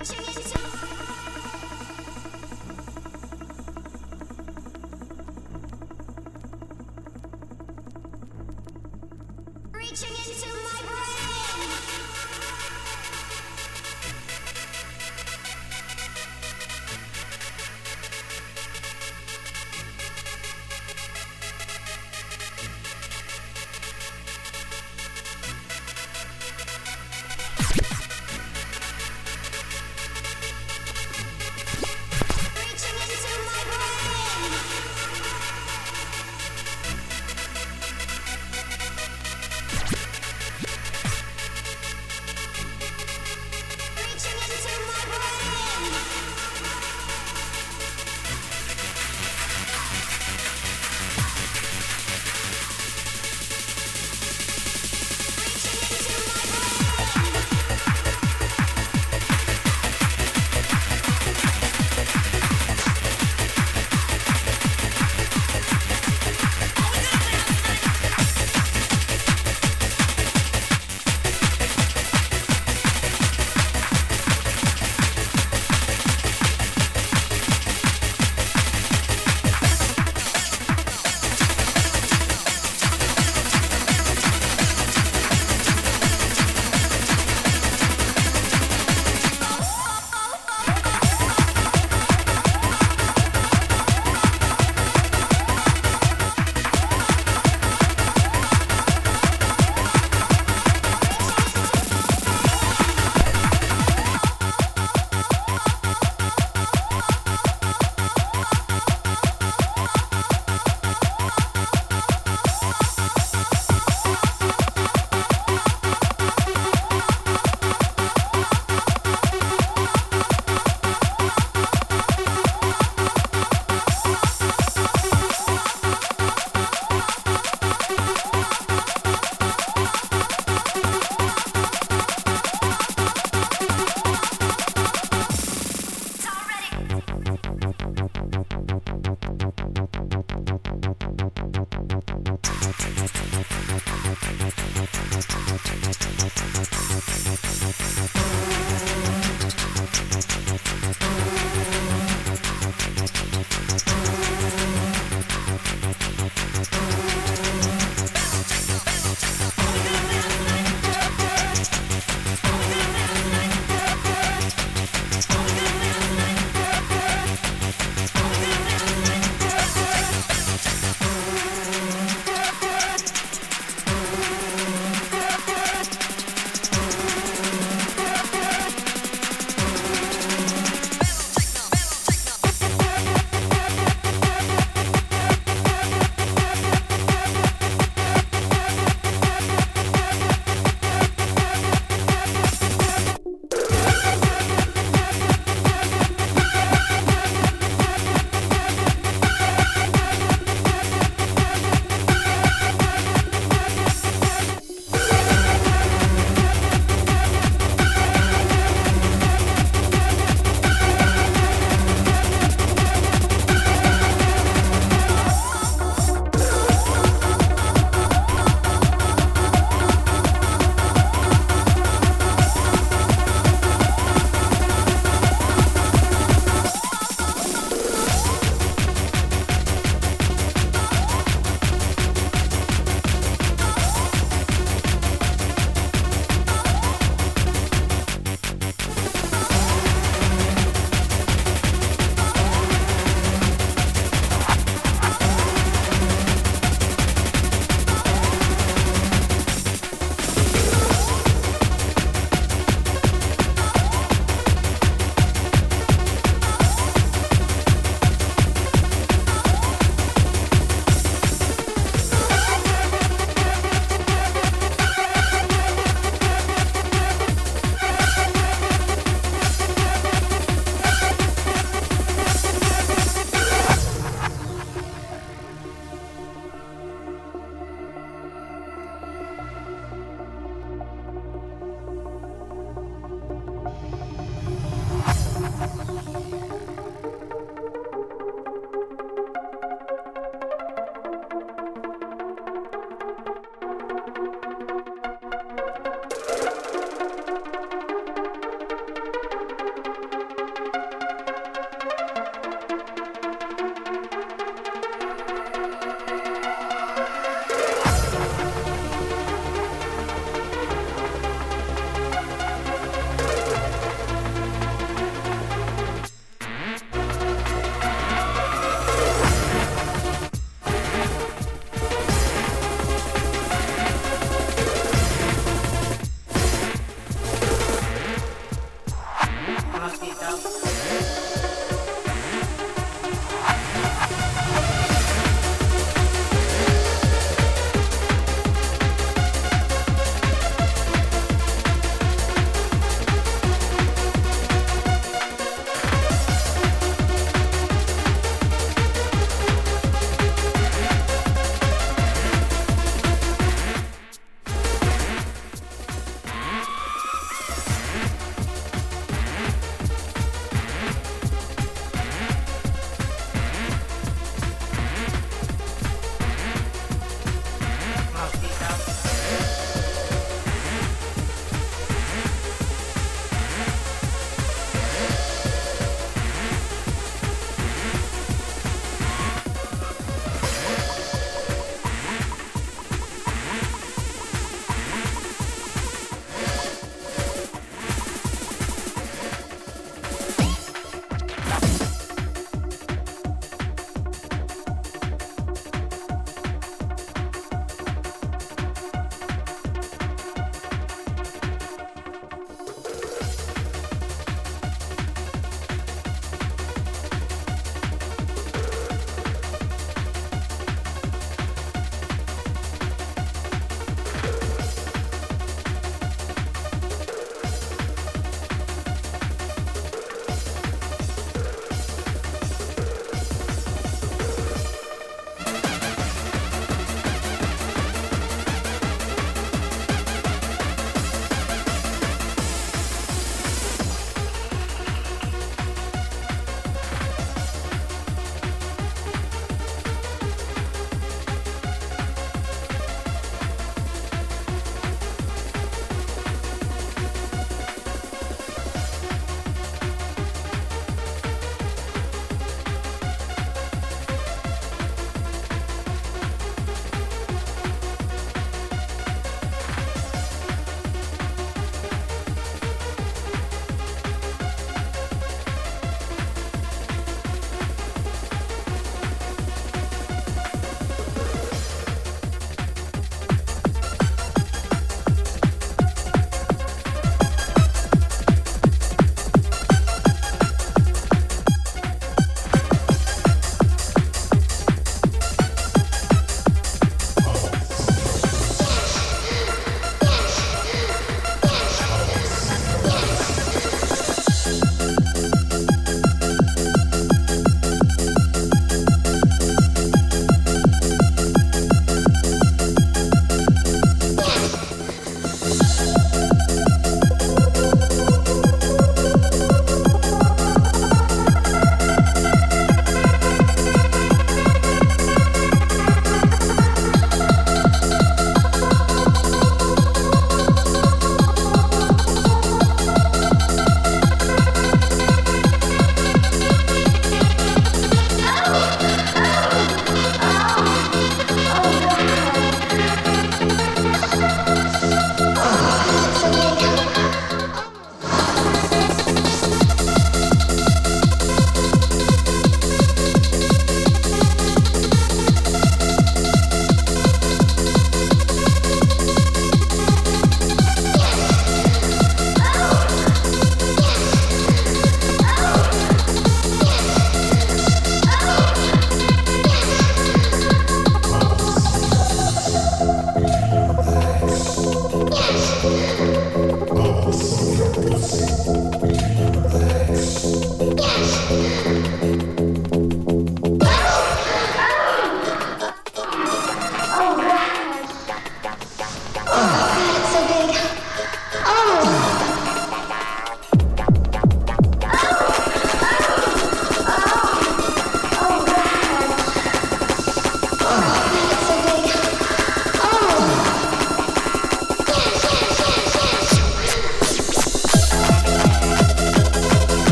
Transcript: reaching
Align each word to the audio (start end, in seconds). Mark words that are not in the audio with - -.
reaching 0.00 0.61